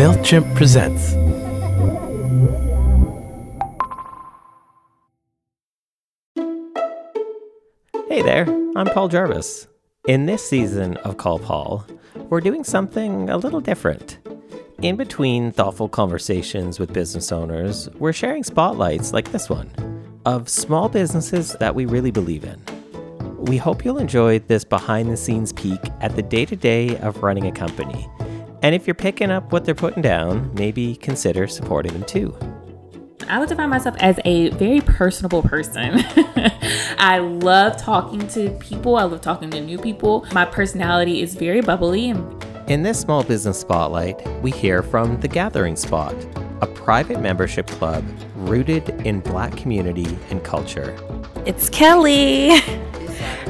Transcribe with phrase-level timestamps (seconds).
[0.00, 1.12] MailChimp presents.
[8.08, 8.46] Hey there,
[8.76, 9.66] I'm Paul Jarvis.
[10.08, 11.86] In this season of Call Paul,
[12.30, 14.18] we're doing something a little different.
[14.80, 19.70] In between thoughtful conversations with business owners, we're sharing spotlights like this one
[20.24, 22.58] of small businesses that we really believe in.
[23.44, 27.22] We hope you'll enjoy this behind the scenes peek at the day to day of
[27.22, 28.08] running a company.
[28.62, 32.36] And if you're picking up what they're putting down, maybe consider supporting them too.
[33.28, 36.02] I would define myself as a very personable person.
[36.98, 38.96] I love talking to people.
[38.96, 40.26] I love talking to new people.
[40.32, 42.10] My personality is very bubbly.
[42.10, 46.14] And- In this small business spotlight, we hear from The Gathering Spot,
[46.60, 48.04] a private membership club
[48.34, 50.96] rooted in Black community and culture.
[51.46, 52.60] It's Kelli.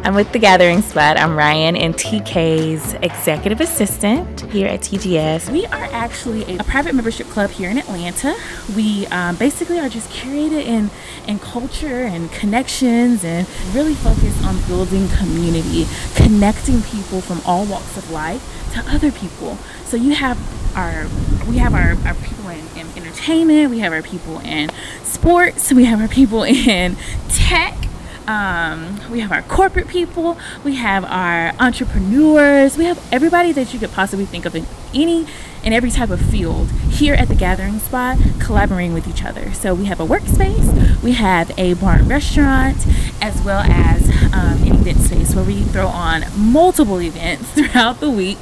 [0.00, 1.18] I'm with The Gathering Spot.
[1.18, 5.50] I'm Ryan and TK's executive assistant here at TGS.
[5.50, 8.34] We are actually a, private membership club here in Atlanta.
[8.74, 10.90] We um, basically are just curated in,
[11.26, 17.96] in culture and connections and really focus on building community, connecting people from all walks
[17.96, 19.56] of life to other people.
[19.84, 20.38] So you have
[20.76, 21.08] our
[21.48, 24.70] we have our, our people in, in entertainment, we have our people in
[25.02, 26.96] sports, we have our people in
[27.28, 27.87] tech
[28.28, 33.80] um, we have our corporate people, we have our entrepreneurs, we have everybody that you
[33.80, 35.26] could possibly think of in any
[35.64, 39.52] and every type of field here at the gathering spot collaborating with each other.
[39.54, 42.76] So we have a workspace, we have a bar and restaurant,
[43.22, 48.10] as well as um, an event space where we throw on multiple events throughout the
[48.10, 48.38] week.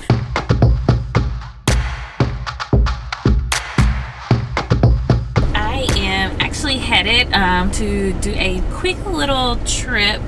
[7.06, 10.20] Actually um, to do a quick little trip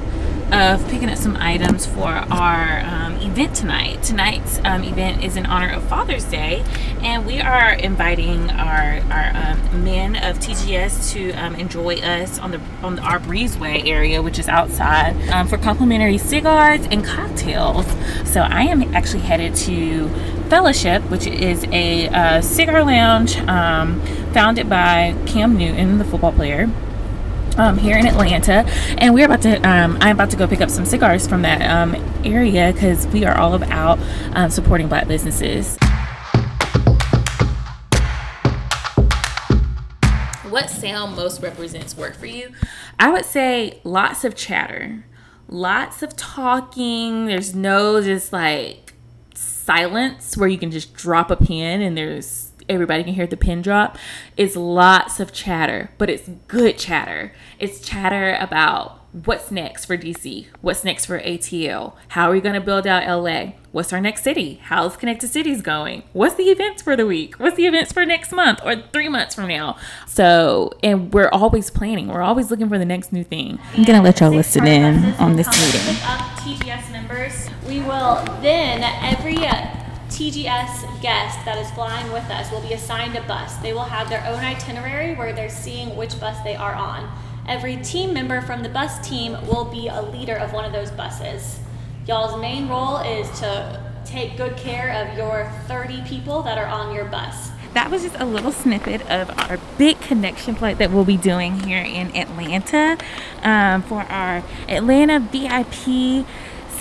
[0.52, 4.02] of picking up some items for our um, event tonight.
[4.02, 6.64] Tonight's um, event is in honor of Father's Day,
[7.02, 12.50] and we are inviting our our um, men of TGS to um, enjoy us on
[12.52, 17.86] the on the, our breezeway area, which is outside, um, for complimentary cigars and cocktails.
[18.24, 20.08] So I am actually headed to
[20.48, 24.00] Fellaship, which is a uh, cigar lounge um,
[24.32, 26.70] founded by Cam Newton, the football player
[27.58, 28.64] um, here in Atlanta,
[28.98, 29.56] and we're about to.
[29.68, 33.24] Um, I'm about to go pick up some cigars from that um, area because we
[33.24, 33.98] are all about
[34.32, 35.76] um, supporting Black businesses.
[40.48, 42.52] What sound most represents work for you?
[42.98, 45.04] I would say lots of chatter,
[45.48, 47.26] lots of talking.
[47.26, 48.94] There's no just like
[49.34, 53.62] silence where you can just drop a pin and there's everybody can hear the pin
[53.62, 53.96] drop
[54.36, 57.32] is lots of chatter, but it's good chatter.
[57.58, 62.54] It's chatter about what's next for DC, what's next for ATL, how are we going
[62.54, 66.82] to build out LA, what's our next city, how's Connected Cities going, what's the events
[66.82, 69.76] for the week, what's the events for next month or three months from now.
[70.06, 73.58] So, and we're always planning, we're always looking for the next new thing.
[73.74, 75.96] I'm going to let y'all listen in on this meeting.
[76.04, 79.36] Up TGS members, we will then every
[80.08, 83.56] TGS guest that is flying with us will be assigned a bus.
[83.56, 87.10] They will have their own itinerary where they're seeing which bus they are on.
[87.46, 90.90] Every team member from the bus team will be a leader of one of those
[90.90, 91.60] buses.
[92.06, 96.94] Y'all's main role is to take good care of your 30 people that are on
[96.94, 97.50] your bus.
[97.74, 101.60] That was just a little snippet of our big connection flight that we'll be doing
[101.60, 102.96] here in Atlanta
[103.42, 106.26] um, for our Atlanta VIP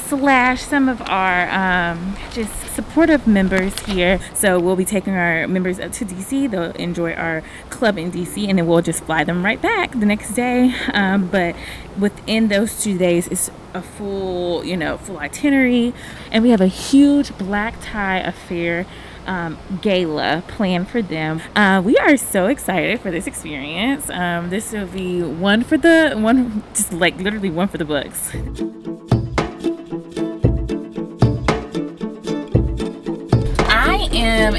[0.08, 4.20] slash some of our um, just supportive members here.
[4.34, 6.50] So we'll be taking our members up to DC.
[6.50, 10.06] They'll enjoy our club in DC, and then we'll just fly them right back the
[10.06, 10.74] next day.
[10.94, 11.56] Um, but
[11.98, 15.94] within those two days, it's a full, you know, full itinerary,
[16.32, 18.86] and we have a huge black tie affair.
[19.26, 21.42] Um, gala planned for them.
[21.54, 24.10] Uh, we are so excited for this experience.
[24.10, 28.32] Um, this will be one for the one, just like literally one for the books.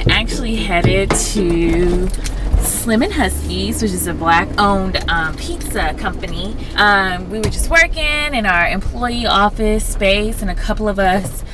[0.09, 2.09] Actually headed to
[2.61, 6.57] Slim and Husky's, which is a black owned um, pizza company.
[6.77, 11.45] Um, we were just working in our employee office space, and a couple of us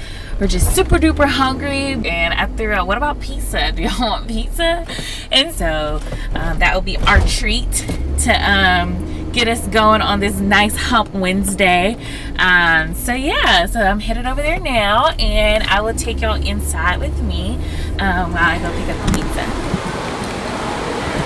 [0.40, 1.92] were just super duper hungry.
[2.08, 3.72] And I threw out, What about pizza?
[3.72, 4.86] Do y'all want pizza?
[5.30, 6.00] And so
[6.34, 7.72] um, that will be our treat
[8.20, 11.96] to um, get us going on this nice hump Wednesday.
[12.38, 17.00] Um, so yeah, so I'm headed over there now, and I will take y'all inside
[17.00, 17.56] with me
[17.98, 19.42] um, while I go pick up the pizza.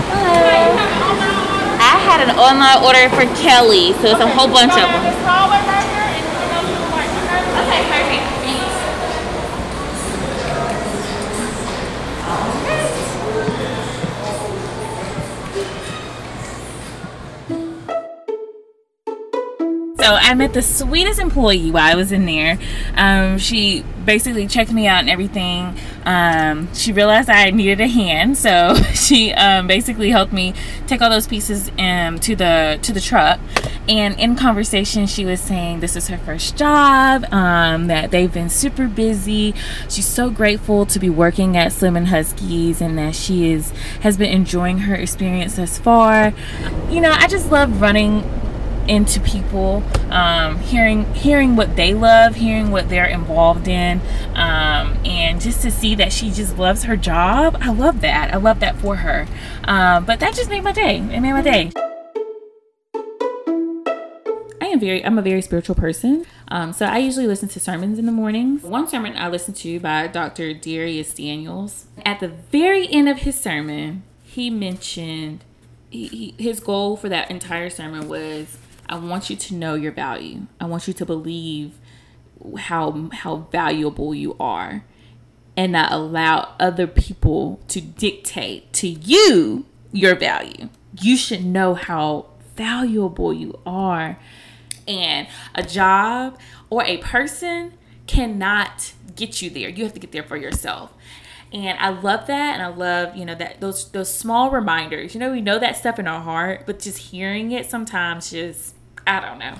[0.08, 0.76] Hello.
[1.80, 5.04] I had an online order for Kelli, so it's a whole bunch of them.
[7.60, 8.37] Okay, perfect.
[20.00, 22.56] I met the sweetest employee while I was in there.
[22.94, 25.76] Um, she basically checked me out and everything.
[26.04, 30.54] Um, she realized I needed a hand, so she um, basically helped me
[30.86, 33.40] take all those pieces um, to the to the truck.
[33.88, 38.50] And in conversation, she was saying this is her first job, um, that they've been
[38.50, 39.52] super busy.
[39.88, 43.72] She's so grateful to be working at Slim and Husky's, and that she is
[44.02, 46.32] has been enjoying her experience thus far.
[46.88, 48.22] You know, I just love running
[48.88, 54.00] into people, um, hearing hearing what they love, hearing what they're involved in,
[54.34, 57.56] um, and just to see that she just loves her job.
[57.60, 58.32] I love that.
[58.32, 59.26] I love that for her.
[59.64, 60.98] Um, but that just made my day.
[60.98, 61.70] It made my day.
[64.60, 66.26] I am very I'm a very spiritual person.
[66.48, 68.62] Um, so I usually listen to sermons in the mornings.
[68.62, 70.54] One sermon I listened to by Dr.
[70.54, 71.86] Darius Daniels.
[72.04, 75.44] At the very end of his sermon, he mentioned
[75.90, 78.58] he, he, his goal for that entire sermon was
[78.88, 80.46] I want you to know your value.
[80.60, 81.78] I want you to believe
[82.56, 84.84] how how valuable you are
[85.56, 90.68] and not allow other people to dictate to you your value.
[91.00, 92.26] You should know how
[92.56, 94.18] valuable you are.
[94.86, 96.38] And a job
[96.70, 97.74] or a person
[98.06, 99.68] cannot get you there.
[99.68, 100.92] You have to get there for yourself.
[101.52, 105.14] And I love that and I love, you know, that those those small reminders.
[105.14, 108.74] You know, we know that stuff in our heart, but just hearing it sometimes just
[109.08, 109.54] I don't know.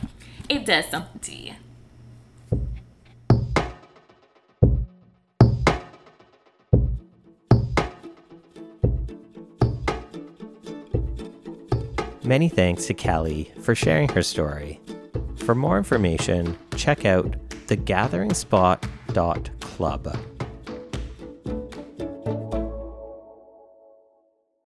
[0.51, 1.55] It does something to you.
[12.23, 14.79] Many thanks to Kelli for sharing her story.
[15.37, 17.33] For more information, check out
[17.69, 20.38] thegatheringspot.club.